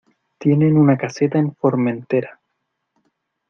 [0.39, 2.39] Tienen una caseta en Formentera.